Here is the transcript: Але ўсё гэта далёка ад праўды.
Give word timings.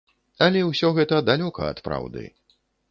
Але 0.45 0.63
ўсё 0.69 0.91
гэта 1.01 1.21
далёка 1.31 1.61
ад 1.71 1.87
праўды. 1.91 2.29